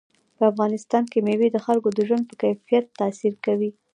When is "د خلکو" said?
1.51-1.89